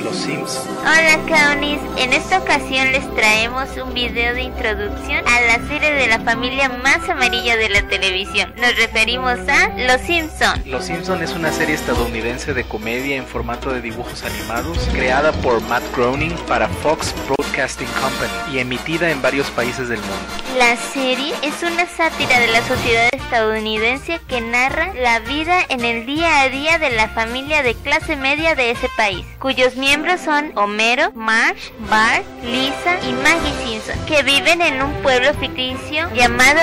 [0.00, 0.66] Los Simpsons.
[0.80, 6.08] Hola Caunis, en esta ocasión les traemos un video de introducción a la serie de
[6.08, 8.52] la familia más amarilla de la televisión.
[8.56, 10.66] Nos referimos a Los Simpsons.
[10.66, 15.60] Los Simpson es una serie estadounidense de comedia en formato de dibujos animados, creada por
[15.62, 20.16] Matt Groening para Fox Broadcasting Company y emitida en varios países del mundo.
[20.58, 26.06] La serie es una sátira de la sociedad estadounidense que narra la vida en el
[26.06, 30.50] día a día de la familia de clase media de ese país, cuyos miembros son
[30.56, 36.58] Homero, Marge, Bart, Lisa y Maggie Simpson, que viven en un pueblo ficticio llamado.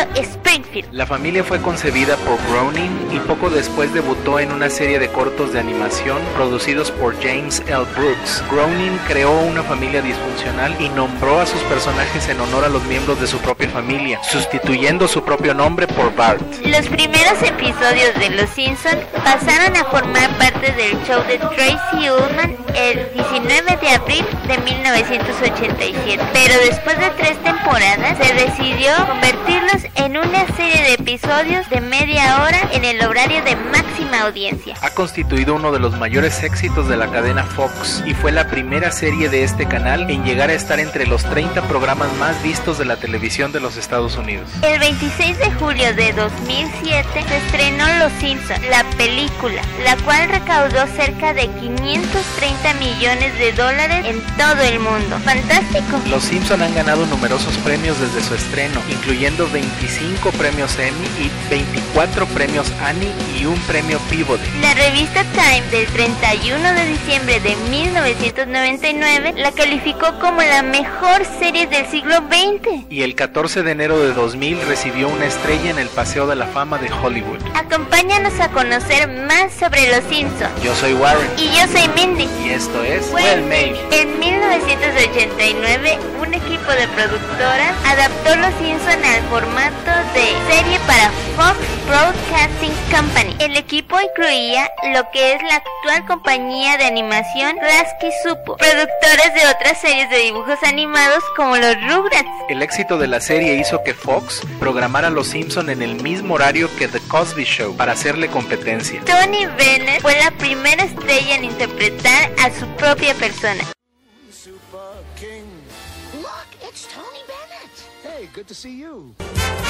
[0.91, 5.53] La familia fue concebida por Groening y poco después debutó en una serie de cortos
[5.53, 7.85] de animación producidos por James L.
[7.95, 8.43] Brooks.
[8.51, 13.21] Groening creó una familia disfuncional y nombró a sus personajes en honor a los miembros
[13.21, 16.41] de su propia familia, sustituyendo su propio nombre por Bart.
[16.65, 22.57] Los primeros episodios de Los Simpson pasaron a formar parte del show de Tracy Ullman
[22.75, 30.17] el 19 de abril de 1987, pero después de tres temporadas se decidió convertirlos en
[30.17, 34.75] una serie de episodios de media hora en el horario de máxima audiencia.
[34.81, 38.91] Ha constituido uno de los mayores éxitos de la cadena Fox y fue la primera
[38.91, 42.85] serie de este canal en llegar a estar entre los 30 programas más vistos de
[42.85, 44.49] la televisión de los Estados Unidos.
[44.63, 50.87] El 26 de julio de 2007 se estrenó Los Simpson, la película, la cual recaudó
[50.95, 55.17] cerca de 530 millones de dólares en todo el mundo.
[55.23, 55.99] Fantástico.
[56.09, 62.25] Los Simpson han ganado numerosos premios desde su estreno, incluyendo 25 premios Emmy y 24
[62.27, 64.43] premios Annie y un premio Peabody.
[64.61, 71.67] La revista Time del 31 de diciembre de 1999 la calificó como la mejor serie
[71.67, 72.85] del siglo XX.
[72.89, 76.47] Y el 14 de enero de 2000 recibió una estrella en el Paseo de la
[76.47, 77.39] Fama de Hollywood.
[77.55, 80.51] Acompáñanos a conocer más sobre Los Simpsons.
[80.63, 81.27] Yo soy Warren.
[81.37, 82.27] Y yo soy Mindy.
[82.45, 83.75] Y esto es Well Made.
[83.91, 91.57] En 1989, un equipo de productoras adaptó Los Simpson al formato de serie para Fox
[91.87, 93.35] Broadcasting Company.
[93.39, 99.47] El equipo incluía lo que es la actual compañía de animación Lasky Supo, productores de
[99.49, 102.29] otras series de dibujos animados como los Rugrats.
[102.49, 106.69] El éxito de la serie hizo que Fox programara Los Simpson en el mismo horario
[106.77, 109.01] que The Cosby Show para hacerle competencia.
[109.05, 113.63] Tony Bennett fue la primera estrella en interpretar a su propia persona.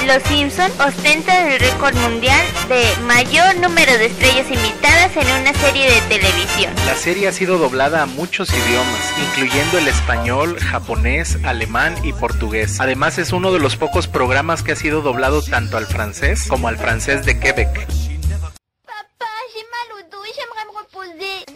[0.06, 5.90] Los Simpson ostentan el récord mundial de mayor número de estrellas invitadas en una serie
[5.90, 6.72] de televisión.
[6.86, 12.80] La serie ha sido doblada a muchos idiomas, incluyendo el español, japonés, alemán y portugués.
[12.80, 16.68] Además es uno de los pocos programas que ha sido doblado tanto al francés como
[16.68, 17.86] al francés de Quebec.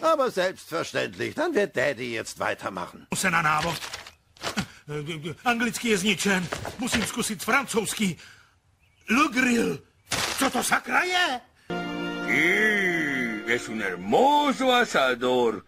[0.01, 3.07] Aber selbstverständlich, dann wird Daddy jetzt weitermachen.
[5.43, 6.47] Anglicky je zničen.
[6.79, 8.17] Musím zkusit francouzský.
[9.09, 9.79] Le Grill.
[10.39, 11.41] Co to sakra je?
[12.27, 15.63] Sí, es un hermoso asador.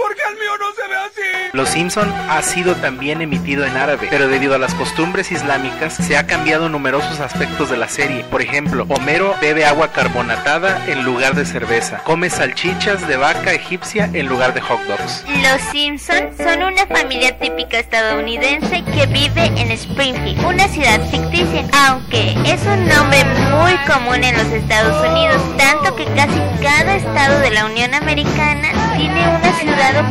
[0.00, 1.50] ¿Por qué el mío no se ve así?
[1.52, 6.16] Los Simpson ha sido también emitido en árabe, pero debido a las costumbres islámicas se
[6.16, 8.24] ha cambiado numerosos aspectos de la serie.
[8.24, 14.08] Por ejemplo, Homero bebe agua carbonatada en lugar de cerveza, come salchichas de vaca egipcia
[14.14, 15.22] en lugar de hot dogs.
[15.42, 22.32] Los Simpson son una familia típica estadounidense que vive en Springfield, una ciudad ficticia, aunque
[22.46, 27.50] es un nombre muy común en los Estados Unidos, tanto que casi cada estado de
[27.50, 29.29] la Unión Americana tiene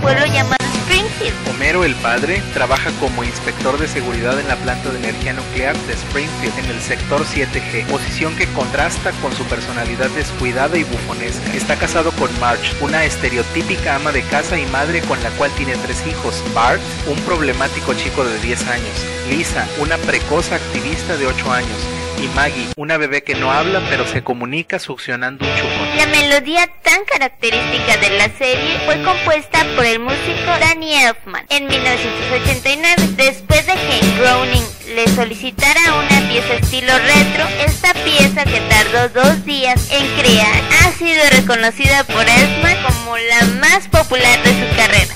[0.02, 1.36] pueblo llamado Springfield.
[1.50, 5.94] Homero el padre trabaja como inspector de seguridad en la planta de energía nuclear de
[5.94, 11.54] Springfield en el sector 7G, posición que contrasta con su personalidad descuidada y bufonesca.
[11.54, 15.76] Está casado con Marge, una estereotípica ama de casa y madre con la cual tiene
[15.78, 16.44] tres hijos.
[16.54, 19.06] Bart, un problemático chico de 10 años.
[19.30, 21.78] Lisa, una precoz activista de 8 años
[22.22, 25.98] y Maggie, una bebé que no habla pero se comunica succionando un chupón.
[25.98, 31.68] La melodía tan característica de la serie fue compuesta por el músico Danny Elfman en
[31.68, 32.96] 1989.
[33.16, 34.66] Después de que Groening
[34.96, 40.92] le solicitara una pieza estilo retro, esta pieza que tardó dos días en crear ha
[40.92, 45.09] sido reconocida por Elfman como la más popular de su carrera.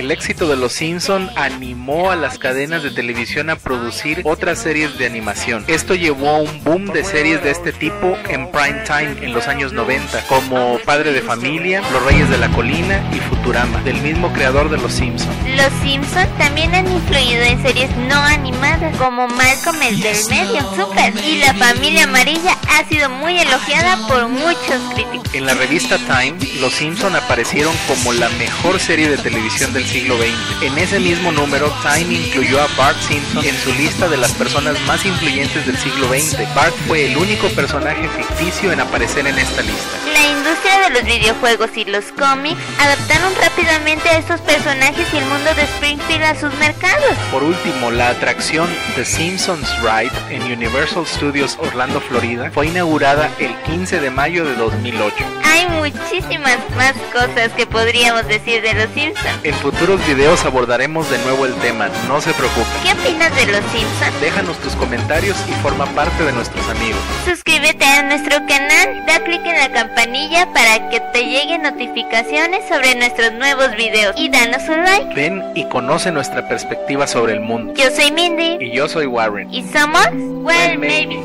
[0.00, 4.96] El éxito de Los Simpson animó a las cadenas de televisión a producir otras series
[4.96, 5.62] de animación.
[5.68, 9.46] Esto llevó a un boom de series de este tipo en prime time en los
[9.46, 14.32] años 90, como Padre de Familia, Los Reyes de la Colina y Futurama, del mismo
[14.32, 15.28] creador de Los Simpson.
[15.54, 21.12] Los Simpson también han influido en series no animadas, como Malcolm el del medio, Super,
[21.22, 25.34] y La Familia Amarilla ha sido muy elogiada por muchos críticos.
[25.34, 30.16] En la revista Time, Los Simpson aparecieron como la mejor serie de televisión del siglo
[30.18, 30.62] XX.
[30.62, 34.78] En ese mismo número, Time incluyó a Bart Simpson en su lista de las personas
[34.86, 36.54] más influyentes del siglo XX.
[36.54, 39.98] Bart fue el único personaje ficticio en aparecer en esta lista.
[40.12, 45.24] La industria de los videojuegos y los cómics adaptaron rápidamente a estos personajes y el
[45.24, 47.16] mundo de Springfield a sus mercados.
[47.32, 53.54] Por último, la atracción The Simpsons Ride en Universal Studios Orlando, Florida, fue inaugurada el
[53.62, 55.16] 15 de mayo de 2008.
[55.44, 59.40] Hay muchísimas más cosas que podríamos decir de los Simpsons.
[59.42, 62.66] En futuros videos abordaremos de nuevo el tema, no se preocupen.
[62.82, 64.20] ¿Qué opinas de los Simpsons?
[64.20, 67.00] Déjanos tus comentarios y forma parte de nuestros amigos.
[67.24, 72.94] Suscríbete a nuestro canal, da clic en la campanilla para que te lleguen notificaciones sobre
[72.96, 75.14] nuestros nuevos videos y danos un like.
[75.14, 77.72] Ven y conoce nuestra perspectiva sobre el mundo.
[77.74, 79.52] Yo soy Mindy Y yo soy Warren.
[79.52, 81.22] y somos Well Maybe.